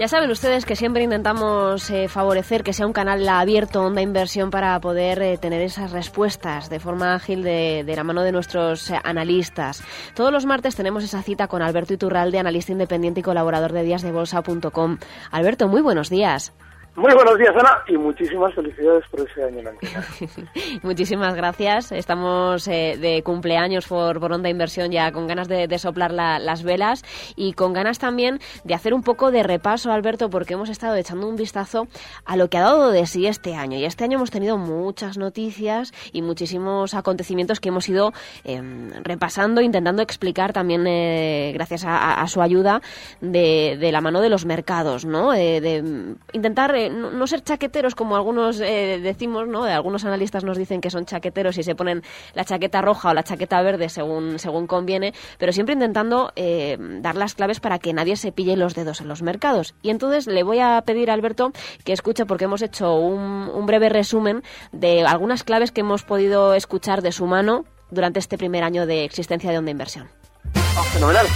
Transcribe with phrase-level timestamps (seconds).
[0.00, 4.50] Ya saben ustedes que siempre intentamos eh, favorecer que sea un canal abierto, onda inversión,
[4.50, 8.98] para poder eh, tener esas respuestas de forma ágil de, la mano de nuestros eh,
[9.04, 9.82] analistas.
[10.14, 14.96] Todos los martes tenemos esa cita con Alberto Iturralde, analista independiente y colaborador de díasdebolsa.com.
[15.32, 16.54] Alberto, muy buenos días.
[17.00, 21.92] Muy buenos días, Ana, y muchísimas felicidades por ese año en Muchísimas gracias.
[21.92, 26.62] Estamos eh, de cumpleaños por, por Onda Inversión ya con ganas de, soplar la, las
[26.62, 27.02] velas
[27.36, 31.26] y con ganas también de hacer un poco de repaso, Alberto, porque hemos estado echando
[31.26, 31.88] un vistazo
[32.26, 33.78] a lo que ha dado de sí este año.
[33.78, 38.12] Y este año hemos tenido muchas noticias y muchísimos acontecimientos que hemos ido
[38.44, 38.60] eh,
[39.02, 42.82] repasando, intentando explicar también, eh, gracias a, a, su ayuda,
[43.22, 45.32] de, de, la mano de los mercados, ¿no?
[45.32, 45.82] Eh, de
[46.34, 49.64] intentar no, ser chaqueteros como algunos eh, decimos, ¿no?
[49.64, 52.02] Algunos analistas nos dicen que son chaqueteros y se ponen
[52.34, 57.16] la chaqueta roja o la chaqueta verde según, según conviene, pero siempre intentando eh, dar
[57.16, 59.74] las claves para que nadie se pille los dedos en los mercados.
[59.82, 61.52] Y entonces le voy a pedir a Alberto
[61.84, 66.54] que escuche porque hemos hecho un, un breve resumen de algunas claves que hemos podido
[66.54, 70.08] escuchar de su mano durante este primer año de existencia de Onda Inversión.
[70.76, 71.26] Oh, fenomenal.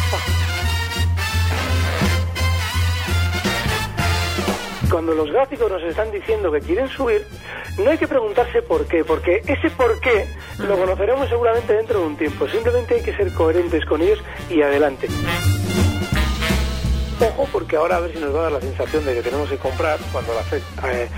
[4.90, 7.26] Cuando los gráficos nos están diciendo que quieren subir,
[7.78, 10.26] no hay que preguntarse por qué, porque ese por qué
[10.58, 12.48] lo conoceremos seguramente dentro de un tiempo.
[12.48, 15.08] Simplemente hay que ser coherentes con ellos y adelante.
[17.20, 19.48] Ojo, porque ahora a ver si nos va a dar la sensación de que tenemos
[19.48, 21.08] que comprar cuando la FED eh,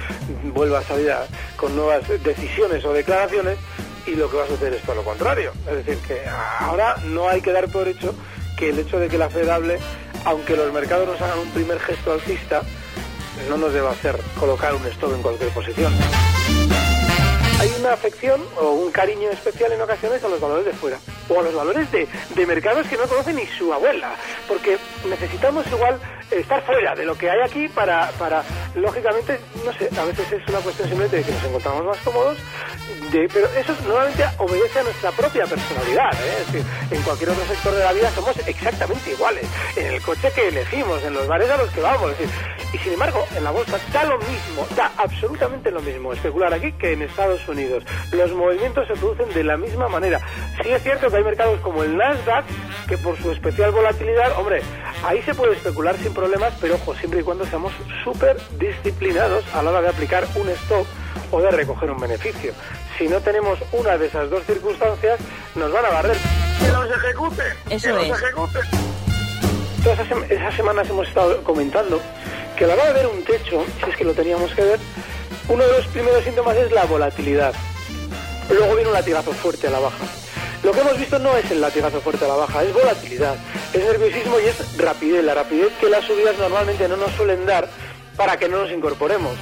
[0.55, 3.59] vuelva a salir a, con nuevas decisiones o declaraciones
[4.07, 5.53] y lo que va a suceder es todo lo contrario.
[5.69, 6.21] Es decir, que
[6.61, 8.15] ahora no hay que dar por hecho
[8.57, 9.79] que el hecho de que la FED hable,
[10.25, 12.63] aunque los mercados nos hagan un primer gesto alcista,
[13.49, 15.93] no nos debe hacer colocar un stop en cualquier posición.
[17.59, 20.99] Hay una afección o un cariño especial en ocasiones a los valores de fuera
[21.29, 24.15] o a los valores de, de mercados que no conoce ni su abuela,
[24.47, 24.77] porque
[25.09, 25.99] necesitamos igual
[26.31, 28.43] estar fuera de lo que hay aquí para, para
[28.77, 32.39] lógicamente, no sé, a veces es una cuestión simplemente de que nos encontramos más cómodos,
[33.11, 36.37] pero eso normalmente obedece a nuestra propia personalidad, ¿eh?
[36.41, 40.31] es decir, en cualquier otro sector de la vida somos exactamente iguales, en el coche
[40.35, 42.13] que elegimos, en los bares a los que vamos,
[42.73, 46.73] y sin embargo, en la bolsa da lo mismo, da absolutamente lo mismo especular aquí
[46.73, 47.85] que en Estados Unidos.
[48.13, 50.21] Los movimientos se producen de la misma manera.
[50.63, 52.45] Sí es cierto que hay mercados como el Nasdaq,
[52.89, 54.63] que por su especial volatilidad, hombre,
[55.05, 57.73] ahí se puede especular sin problemas, pero ojo, siempre y cuando seamos
[58.05, 58.37] súper
[58.69, 60.87] disciplinados a la hora de aplicar un stop
[61.31, 62.53] o de recoger un beneficio.
[62.99, 65.19] Si no tenemos una de esas dos circunstancias,
[65.55, 66.17] nos van a barrer.
[66.59, 67.47] ¡Que los ejecuten!
[67.71, 68.23] Eso ¡Que los es.
[68.23, 68.63] ejecuten!
[69.83, 72.01] Todas esas, esas semanas hemos estado comentando
[72.57, 74.81] que a la hora de ver un techo, si es que lo teníamos que ver,
[75.49, 77.55] uno de los primeros síntomas es la volatilidad.
[78.49, 80.05] Luego viene un latigazo fuerte a la baja.
[80.63, 83.37] Lo que hemos visto no es el latigazo fuerte a la baja, es volatilidad,
[83.73, 87.69] es nerviosismo y es rapidez, la rapidez que las subidas normalmente no nos suelen dar
[88.17, 89.37] para que no nos incorporemos.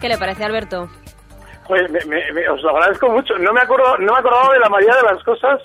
[0.00, 0.88] ¿Qué le parece, Alberto?
[1.66, 3.36] Pues me, me, me, os lo agradezco mucho.
[3.38, 5.60] No me acuerdo, no me acordaba de la mayoría de las cosas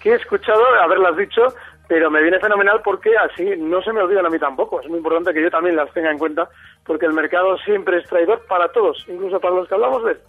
[0.00, 1.42] que he escuchado, haberlas dicho,
[1.86, 4.80] pero me viene fenomenal porque así no se me olvidan a mí tampoco.
[4.80, 6.48] Es muy importante que yo también las tenga en cuenta
[6.84, 10.20] porque el mercado siempre es traidor para todos, incluso para los que hablamos de él.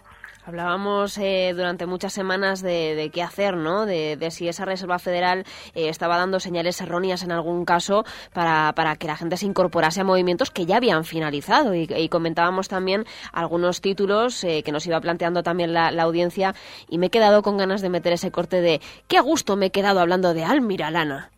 [0.46, 3.84] Hablábamos eh, durante muchas semanas de, de, qué hacer, ¿no?
[3.84, 5.40] De, de si esa Reserva Federal
[5.74, 10.02] eh, estaba dando señales erróneas en algún caso para, para, que la gente se incorporase
[10.02, 11.74] a movimientos que ya habían finalizado.
[11.74, 16.54] Y, y comentábamos también algunos títulos eh, que nos iba planteando también la, la, audiencia
[16.88, 19.66] y me he quedado con ganas de meter ese corte de qué a gusto me
[19.66, 21.28] he quedado hablando de Almira Lana.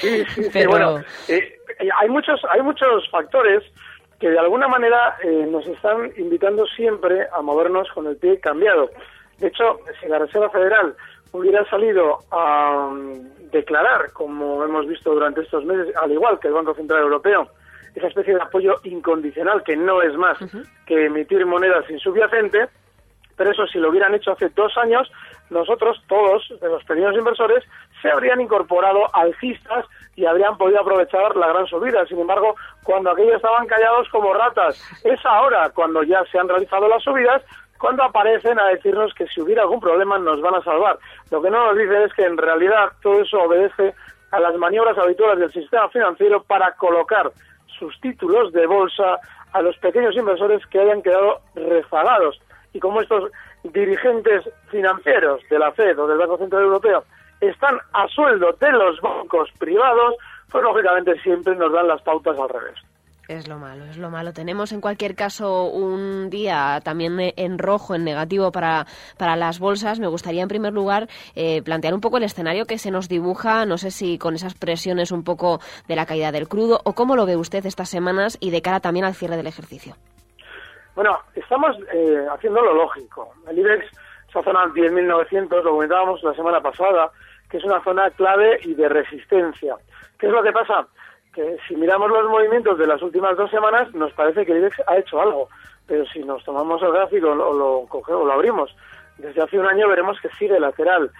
[0.00, 0.70] Sí, sí, Pero...
[0.70, 1.56] bueno, eh,
[2.00, 3.62] hay muchos, hay muchos factores
[4.18, 8.90] que de alguna manera eh, nos están invitando siempre a movernos con el pie cambiado.
[9.38, 10.94] De hecho, si la Reserva Federal
[11.32, 13.12] hubiera salido a um,
[13.50, 17.48] declarar, como hemos visto durante estos meses, al igual que el Banco Central Europeo,
[17.94, 20.66] esa especie de apoyo incondicional, que no es más uh -huh.
[20.86, 22.68] que emitir monedas sin subyacente,
[23.36, 25.10] pero eso si lo hubieran hecho hace dos años,
[25.50, 27.64] nosotros, todos, de los pequeños inversores,
[28.06, 32.06] se habrían incorporado alcistas y habrían podido aprovechar la gran subida.
[32.06, 32.54] Sin embargo,
[32.84, 37.42] cuando aquellos estaban callados como ratas, es ahora cuando ya se han realizado las subidas
[37.78, 40.98] cuando aparecen a decirnos que si hubiera algún problema nos van a salvar.
[41.30, 43.94] Lo que no nos dicen es que en realidad todo eso obedece
[44.30, 47.30] a las maniobras habituales del sistema financiero para colocar
[47.78, 49.18] sus títulos de bolsa
[49.52, 52.40] a los pequeños inversores que hayan quedado rezagados.
[52.72, 53.30] Y como estos
[53.62, 57.04] dirigentes financieros de la Fed o del Banco Central Europeo
[57.40, 60.14] están a sueldo de los bancos privados,
[60.50, 62.76] pues lógicamente siempre nos dan las pautas al revés.
[63.28, 64.32] Es lo malo, es lo malo.
[64.32, 68.86] Tenemos en cualquier caso un día también en rojo, en negativo para,
[69.18, 69.98] para las bolsas.
[69.98, 73.66] Me gustaría en primer lugar eh, plantear un poco el escenario que se nos dibuja,
[73.66, 77.16] no sé si con esas presiones un poco de la caída del crudo o cómo
[77.16, 79.96] lo ve usted estas semanas y de cara también al cierre del ejercicio.
[80.94, 83.34] Bueno, estamos eh, haciendo lo lógico.
[83.48, 83.86] El IBEX,
[84.36, 87.10] esa zona 10.900, lo comentábamos la semana pasada,
[87.48, 89.76] que es una zona clave y de resistencia.
[90.18, 90.86] ¿Qué es lo que pasa?
[91.32, 94.76] Que si miramos los movimientos de las últimas dos semanas, nos parece que el IBEX
[94.86, 95.48] ha hecho algo.
[95.86, 98.74] Pero si nos tomamos el gráfico o lo, cogemos, lo abrimos
[99.18, 101.10] desde hace un año, veremos que sigue lateral.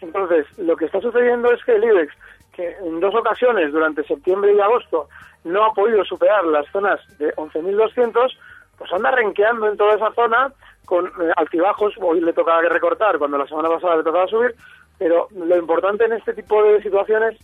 [0.00, 2.12] Entonces, lo que está sucediendo es que el IBEX,
[2.52, 5.08] que en dos ocasiones, durante septiembre y agosto,
[5.44, 8.36] no ha podido superar las zonas de 11.200,
[8.78, 10.52] pues anda renqueando en toda esa zona
[10.84, 11.94] con eh, altibajos.
[12.00, 14.54] Hoy le tocaba recortar, cuando la semana pasada le tocaba subir,
[14.98, 17.38] pero lo importante en este tipo de situaciones,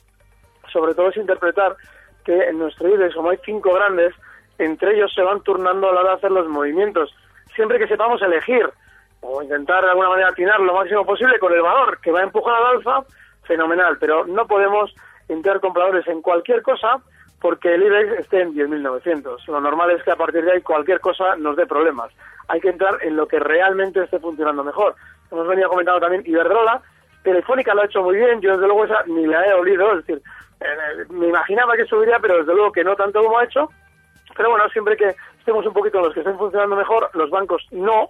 [0.72, 1.76] sobre todo, es interpretar
[2.25, 4.14] que en nuestro IBEX, como hay cinco grandes,
[4.58, 7.14] entre ellos se van turnando a la hora de hacer los movimientos.
[7.54, 8.69] Siempre que sepamos elegir
[9.20, 12.25] o intentar de alguna manera atinar lo máximo posible con el valor que va a
[12.25, 13.04] empujar al alza,
[13.44, 14.94] fenomenal, pero no podemos
[15.28, 17.00] entrar compradores en cualquier cosa
[17.44, 19.49] porque el IBEX esté en 10.900.
[19.49, 22.11] Lo normal es que a partir de ahí cualquier cosa nos dé problemas.
[22.49, 24.94] Hay que entrar en lo que realmente esté funcionando mejor.
[25.31, 26.81] Hemos venido comentando también Iberdrola,
[27.23, 30.06] Telefónica lo ha hecho muy bien, yo desde luego esa ni la he olido, es
[30.06, 30.23] decir,
[30.58, 33.69] eh, me imaginaba que subiría, pero desde luego que no tanto como ha hecho.
[34.35, 38.08] Pero bueno, siempre que estemos un poquito los que estén funcionando mejor, los bancos no,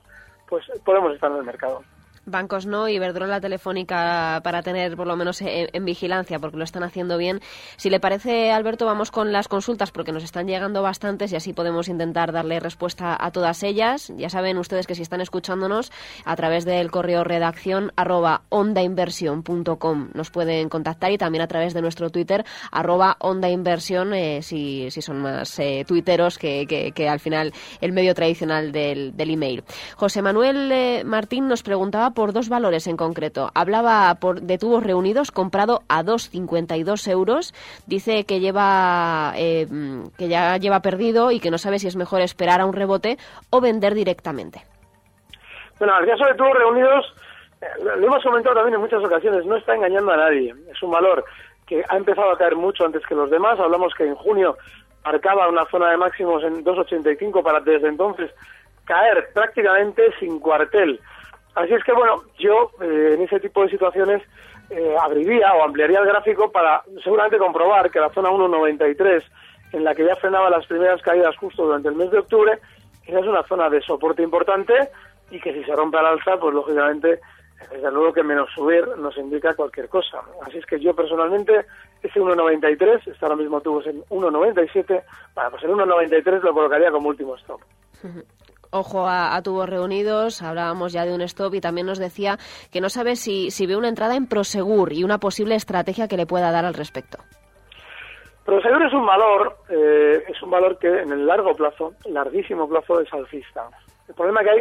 [0.48, 1.82] pues podemos estar en el mercado.
[2.26, 6.82] Bancos no y Verdrola Telefónica para tener por lo menos en, vigilancia porque lo están
[6.82, 7.40] haciendo bien.
[7.76, 11.52] Si le parece, Alberto, vamos con las consultas porque nos están llegando bastantes y así
[11.52, 14.12] podemos intentar darle respuesta a todas ellas.
[14.16, 15.92] Ya saben ustedes que si están escuchándonos
[16.24, 21.82] a través del correo redacción arroba ondainversión.com nos pueden contactar y también a través de
[21.82, 27.52] nuestro Twitter arroba ondainversión eh, si, si son más eh, tuiteros que, que, al final
[27.80, 29.64] el medio tradicional del, del email.
[29.96, 33.50] José Manuel eh, Martín nos preguntaba por dos valores en concreto.
[33.54, 37.52] Hablaba por, de tubos reunidos comprado a 2,52 euros.
[37.86, 39.66] Dice que lleva eh,
[40.16, 43.18] que ya lleva perdido y que no sabe si es mejor esperar a un rebote
[43.50, 44.62] o vender directamente.
[45.78, 47.14] Bueno, el caso de tubos reunidos,
[47.60, 50.54] eh, lo hemos comentado también en muchas ocasiones, no está engañando a nadie.
[50.70, 51.24] Es un valor
[51.66, 53.58] que ha empezado a caer mucho antes que los demás.
[53.58, 54.56] Hablamos que en junio
[55.04, 58.30] marcaba una zona de máximos en 2,85 para desde entonces
[58.84, 61.00] caer prácticamente sin cuartel.
[61.54, 64.22] Así es que, bueno, yo eh, en ese tipo de situaciones
[64.70, 69.22] eh, abriría o ampliaría el gráfico para seguramente comprobar que la zona 1.93,
[69.72, 72.58] en la que ya frenaba las primeras caídas justo durante el mes de octubre,
[73.06, 74.72] esa es una zona de soporte importante
[75.30, 77.20] y que si se rompe al alza, pues lógicamente,
[77.70, 80.22] desde luego que menos subir nos indica cualquier cosa.
[80.46, 81.66] Así es que yo personalmente,
[82.02, 85.02] ese 1.93, está ahora mismo tubos en 1.97,
[85.34, 87.60] bueno, pues el 1.93 lo colocaría como último stop
[88.74, 92.38] ojo a, tubos reunidos, hablábamos ya de un stop y también nos decía
[92.72, 96.16] que no sabe si, si ve una entrada en Prosegur y una posible estrategia que
[96.16, 97.18] le pueda dar al respecto.
[98.44, 103.00] Prosegur es un valor, eh, es un valor que en el largo plazo, larguísimo plazo,
[103.00, 103.68] es alcista.
[104.08, 104.60] El problema que hay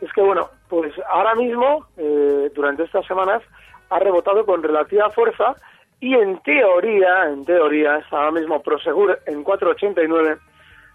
[0.00, 3.42] es que, bueno, pues ahora mismo, eh, durante estas semanas,
[3.88, 5.56] ha rebotado con relativa fuerza
[5.98, 10.38] y en teoría, en teoría, ahora mismo Prosegur en 489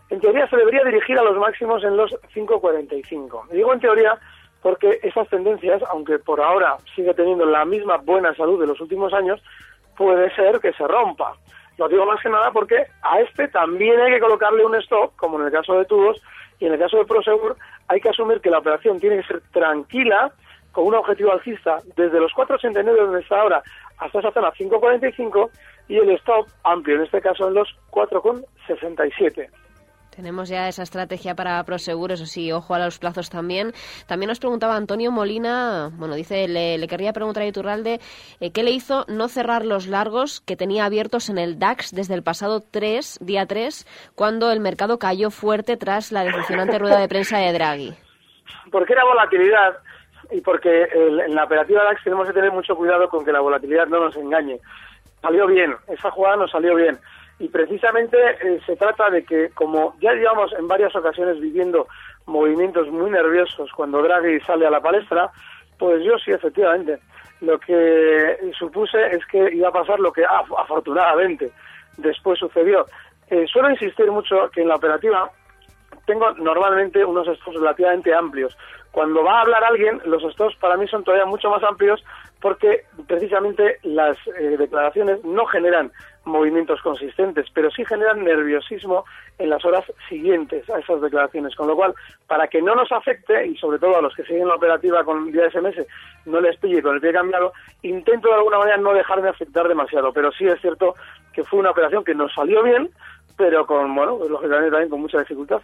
[0.09, 3.49] en teoría se debería dirigir a los máximos en los 5.45.
[3.49, 4.17] Digo en teoría
[4.61, 9.13] porque esas tendencias, aunque por ahora sigue teniendo la misma buena salud de los últimos
[9.13, 9.41] años,
[9.95, 11.35] puede ser que se rompa.
[11.77, 15.39] Lo digo más que nada porque a este también hay que colocarle un stop, como
[15.39, 16.21] en el caso de tubos,
[16.59, 17.55] y en el caso de Prosegur
[17.87, 20.31] hay que asumir que la operación tiene que ser tranquila,
[20.71, 23.63] con un objetivo alcista desde los 4,89 donde está ahora
[23.97, 25.49] hasta esa zona 5,45
[25.87, 29.49] y el stop amplio, en este caso en los 4,67.
[30.15, 33.73] Tenemos ya esa estrategia para Prosegur, eso sí, ojo a los plazos también.
[34.07, 37.99] También nos preguntaba Antonio Molina, bueno, dice, le, querría preguntar a Iturralde,
[38.39, 42.13] eh, ¿qué le hizo no cerrar los largos que tenía abiertos en el DAX desde
[42.13, 47.09] el pasado 3, día 3, cuando el mercado cayó fuerte tras la decepcionante rueda de
[47.09, 47.93] prensa de Draghi?
[48.71, 49.77] Porque era volatilidad
[50.31, 53.87] y porque en la operativa DAX tenemos que tener mucho cuidado con que la volatilidad
[53.87, 54.61] no nos engañe.
[55.21, 56.97] Salió bien, esa jugada nos salió bien
[57.39, 61.87] y precisamente eh, se trata de que, como ya llevamos en varias ocasiones viviendo
[62.25, 65.31] movimientos muy nerviosos cuando Draghi sale a la palestra,
[65.77, 66.99] pues yo sí, efectivamente.
[67.41, 71.51] Lo que supuse es que iba a pasar lo que afortunadamente
[71.97, 72.85] después sucedió.
[73.29, 75.29] Eh, suelo insistir mucho que en la operativa
[76.05, 78.57] tengo normalmente unos stops relativamente amplios.
[78.91, 82.01] Cuando va a hablar alguien, los stops para mí son todavía mucho más amplios
[82.45, 85.91] porque precisamente las eh, declaraciones no generan
[86.25, 89.03] movimientos consistentes, pero sí generan nerviosismo
[89.39, 91.55] en las horas siguientes a esas declaraciones.
[91.55, 91.95] Con lo cual,
[92.27, 95.31] para que no nos afecte, y sobre todo a los que siguen la operativa con
[95.31, 95.87] día SMS,
[96.27, 100.13] no les pille con el pie cambiado, intento de alguna manera no dejarme afectar demasiado.
[100.13, 100.93] Pero sí es cierto
[101.33, 102.91] que fue una operación que nos salió bien,
[103.35, 105.61] pero con, bueno, pues, lógicamente también con mucha dificultad.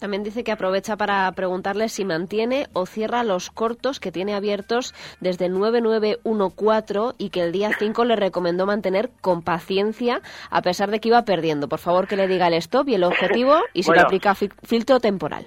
[0.00, 4.94] También dice que aprovecha para preguntarle si mantiene o cierra los cortos que tiene abiertos
[5.20, 11.00] desde 9914 y que el día 5 le recomendó mantener con paciencia a pesar de
[11.00, 11.68] que iba perdiendo.
[11.68, 15.00] Por favor, que le diga el stop y el objetivo y si le aplica filtro
[15.00, 15.46] temporal.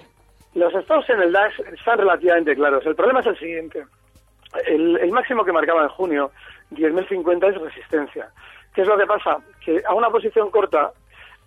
[0.54, 2.84] Los stops en el DAX están relativamente claros.
[2.84, 3.84] El problema es el siguiente.
[4.66, 6.32] El, el máximo que marcaba en junio,
[6.72, 8.28] 10.050, es resistencia.
[8.74, 9.38] ¿Qué es lo que pasa?
[9.64, 10.90] Que a una posición corta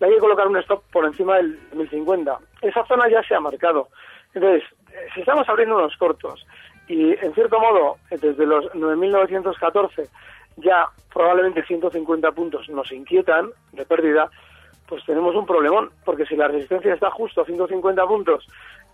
[0.04, 2.38] hay que colocar un stop por encima del 1050.
[2.62, 3.88] Esa zona ya se ha marcado.
[4.34, 6.46] Entonces, eh, si estamos abriendo unos cortos
[6.88, 10.08] y, en cierto modo, desde los 9.914
[10.56, 14.30] ya probablemente 150 puntos nos inquietan de pérdida,
[14.86, 18.46] pues tenemos un problemón, porque si la resistencia está justo a 150 puntos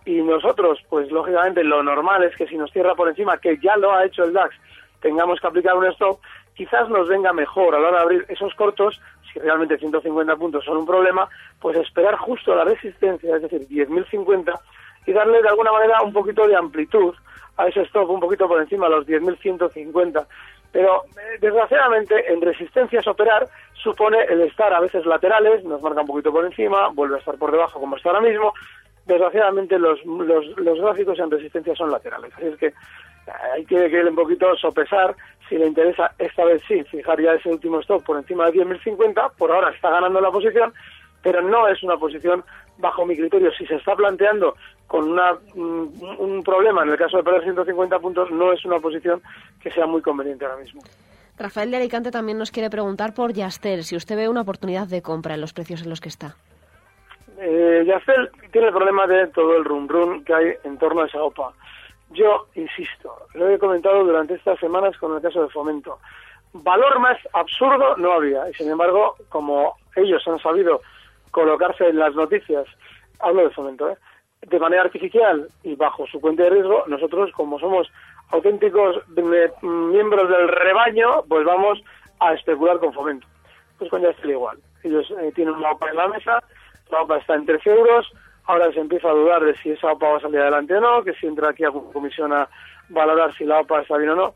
[0.05, 3.77] y nosotros, pues lógicamente lo normal es que si nos cierra por encima, que ya
[3.77, 4.55] lo ha hecho el DAX,
[5.01, 6.19] tengamos que aplicar un stop,
[6.55, 8.99] quizás nos venga mejor a la hora de abrir esos cortos
[9.31, 11.27] si realmente 150 puntos son un problema,
[11.59, 14.59] pues esperar justo la resistencia, es decir, 10.050,
[15.05, 17.13] y darle de alguna manera un poquito de amplitud
[17.57, 20.25] a ese stop, un poquito por encima de los 10.150.
[20.71, 26.07] Pero eh, desgraciadamente en resistencias operar supone el estar a veces laterales, nos marca un
[26.07, 28.53] poquito por encima, vuelve a estar por debajo como está ahora mismo.
[29.05, 32.31] Desgraciadamente los, los, los gráficos en resistencia son laterales.
[32.35, 32.73] Así es que
[33.53, 35.15] hay que, que un poquito sopesar
[35.47, 39.31] si le interesa esta vez sí fijar ya ese último stop por encima de 10.050,
[39.37, 40.73] por ahora está ganando la posición,
[41.21, 42.43] pero no es una posición
[42.77, 43.51] bajo mi criterio.
[43.51, 44.55] Si se está planteando
[44.87, 48.79] con una, mm, un problema en el caso de perder 150 puntos, no es una
[48.79, 49.21] posición
[49.61, 50.81] que sea muy conveniente ahora mismo.
[51.37, 55.01] Rafael de Alicante también nos quiere preguntar por Yastel, si usted ve una oportunidad de
[55.01, 56.35] compra en los precios en los que está.
[57.39, 61.07] Eh, Yastel tiene el problema de todo el rum rum que hay en torno a
[61.07, 61.53] esa OPA.
[62.13, 65.99] Yo insisto, lo he comentado durante estas semanas con el caso de Fomento.
[66.53, 68.49] Valor más absurdo no había.
[68.49, 70.81] Y sin embargo, como ellos han sabido
[71.31, 72.65] colocarse en las noticias,
[73.19, 73.97] hablo de Fomento, ¿eh?
[74.41, 77.87] de manera artificial y bajo su cuenta de riesgo, nosotros, como somos
[78.31, 78.97] auténticos
[79.61, 81.81] miembros del rebaño, pues vamos
[82.19, 83.27] a especular con Fomento.
[83.77, 84.57] Pues con Yastel igual.
[84.83, 86.43] Ellos eh, tienen una OPA en la mesa,
[86.89, 88.11] la OPA está en 13 euros,
[88.45, 91.03] Ahora se empieza a dudar de si esa OPA va a salir adelante o no,
[91.03, 92.49] que si entra aquí a comisión a
[92.89, 94.33] valorar si la OPA está bien o no.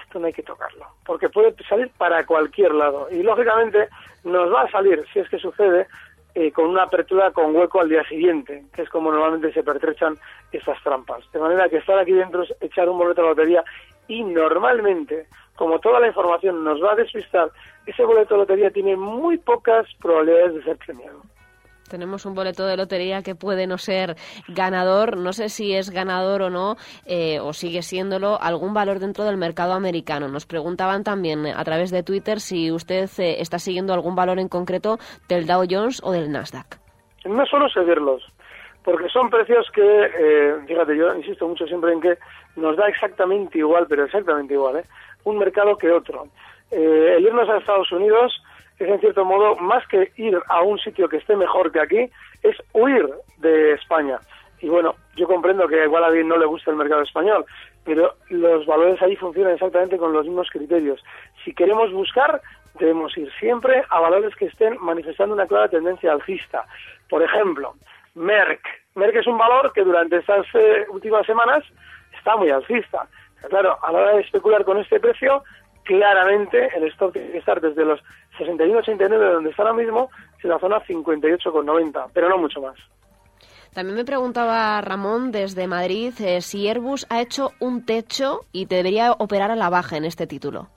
[0.00, 3.08] Esto no hay que tocarlo, porque puede salir para cualquier lado.
[3.10, 3.88] Y lógicamente
[4.24, 5.86] nos va a salir, si es que sucede,
[6.34, 10.18] eh, con una apertura con hueco al día siguiente, que es como normalmente se pertrechan
[10.50, 11.30] estas trampas.
[11.32, 13.64] De manera que estar aquí dentro es echar un boleto a la lotería
[14.08, 17.50] y normalmente, como toda la información nos va a despistar,
[17.86, 21.22] ese boleto de lotería tiene muy pocas probabilidades de ser premiado.
[21.88, 24.16] Tenemos un boleto de lotería que puede no ser
[24.48, 25.16] ganador.
[25.16, 26.76] No sé si es ganador o no,
[27.06, 30.28] eh, o sigue siéndolo, algún valor dentro del mercado americano.
[30.28, 34.48] Nos preguntaban también a través de Twitter si usted eh, está siguiendo algún valor en
[34.48, 34.98] concreto
[35.28, 36.78] del Dow Jones o del Nasdaq.
[37.24, 38.22] No solo seguirlos,
[38.82, 42.18] porque son precios que, eh, fíjate, yo insisto mucho siempre en que
[42.56, 44.84] nos da exactamente igual, pero exactamente igual, ¿eh?
[45.24, 46.28] un mercado que otro.
[46.70, 48.42] el irnos a Estados Unidos
[48.78, 52.10] es en cierto modo, más que ir a un sitio que esté mejor que aquí,
[52.42, 54.18] es huir de España.
[54.60, 57.44] Y bueno, yo comprendo que igual a alguien no le gusta el mercado español,
[57.84, 61.02] pero los valores ahí funcionan exactamente con los mismos criterios.
[61.44, 62.40] Si queremos buscar,
[62.78, 66.64] debemos ir siempre a valores que estén manifestando una clara tendencia alcista.
[67.08, 67.74] Por ejemplo,
[68.14, 68.62] Merck.
[68.94, 71.64] Merck es un valor que durante estas eh, últimas semanas
[72.16, 73.06] está muy alcista.
[73.48, 75.44] Claro, a la hora de especular con este precio,
[75.84, 78.00] claramente el stock tiene que estar desde los
[78.38, 80.10] 61,89 donde está ahora mismo,
[80.42, 82.76] en la zona 58,90, pero no mucho más.
[83.74, 89.12] También me preguntaba Ramón desde Madrid eh, si Airbus ha hecho un techo y debería
[89.12, 90.68] operar a la baja en este título.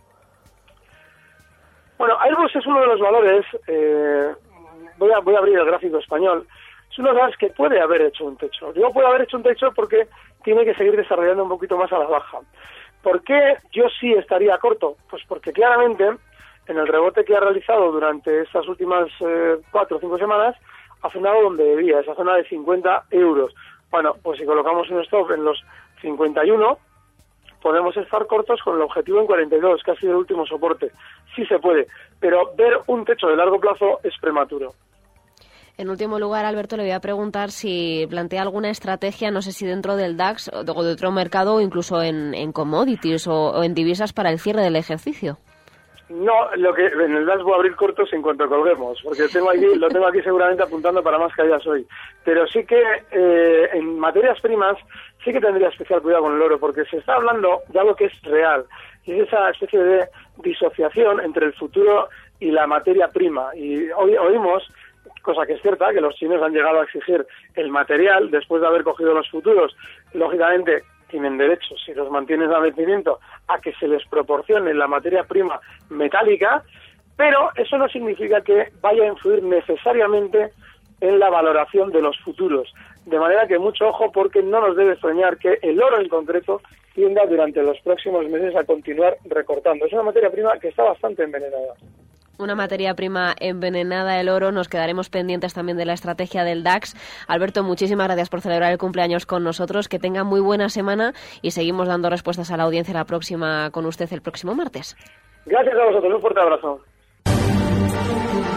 [2.00, 4.34] Bueno, Airbus es uno de los valores, eh,
[4.98, 6.48] voy, a, voy a abrir el gráfico español,
[6.90, 8.74] es uno de los valores que puede haber hecho un techo.
[8.74, 10.08] Digo puede haber hecho un techo porque
[10.44, 12.40] tiene que seguir desarrollando un poquito más a la baja.
[13.04, 14.98] ¿Por qué yo sí estaría corto?
[15.10, 16.18] Pues porque claramente
[16.68, 20.56] en el rebote que ha realizado durante estas últimas eh, cuatro o cinco semanas
[21.02, 23.54] ha frenado donde debía, esa zona de 50 euros.
[23.92, 25.64] Bueno, pues si colocamos un stop en los
[26.02, 26.78] 51,
[27.62, 30.92] podemos estar cortos con el objetivo en 42, que ha sido el último soporte.
[31.36, 31.88] Sí se puede,
[32.20, 34.74] pero ver un techo de largo plazo es prematuro.
[35.78, 39.68] En último lugar, Alberto, le voy a preguntar si plantea alguna estrategia, no sé si
[39.68, 44.32] dentro del DAX o de otro mercado o incluso en, commodities o, en divisas para
[44.32, 45.38] el cierre del ejercicio.
[46.10, 49.50] No, lo que en el DAX voy a abrir cortos en cuanto colguemos, porque tengo
[49.50, 51.86] aquí, lo tengo aquí seguramente apuntando para más caídas hoy.
[52.24, 54.78] Pero sí que eh, en materias primas
[55.24, 58.06] sí que tendría especial cuidado con el oro, porque se está hablando de algo que
[58.06, 58.66] es real,
[59.04, 60.08] y es esa especie de
[60.44, 62.08] disociación entre el futuro
[62.40, 63.54] y la materia prima.
[63.54, 64.64] Y hoy oímos
[65.22, 68.68] cosa que es cierta, que los chinos han llegado a exigir el material después de
[68.68, 69.76] haber cogido los futuros.
[70.14, 75.24] Lógicamente, tienen derecho, si los mantienen a vencimiento, a que se les proporcione la materia
[75.24, 75.60] prima
[75.90, 76.64] metálica,
[77.16, 80.52] pero eso no significa que vaya a influir necesariamente
[81.02, 82.74] en la valoración de los futuros.
[83.06, 86.62] De manera que mucho ojo porque no nos debe soñar que el oro en concreto
[86.94, 89.86] tienda durante los próximos meses a continuar recortando.
[89.86, 91.76] Es una materia prima que está bastante envenenada
[92.38, 94.52] una materia prima envenenada el oro.
[94.52, 96.96] Nos quedaremos pendientes también de la estrategia del DAX.
[97.28, 99.88] Alberto, muchísimas gracias por celebrar el cumpleaños con nosotros.
[99.88, 103.86] Que tenga muy buena semana y seguimos dando respuestas a la audiencia la próxima con
[103.86, 104.96] usted el próximo martes.
[105.46, 106.14] Gracias a vosotros.
[106.14, 106.82] Un fuerte abrazo.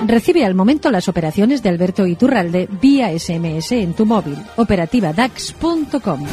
[0.07, 4.37] Recibe al momento las operaciones de Alberto Iturralde vía SMS en tu móvil.
[4.57, 6.27] Operativa DAX.com.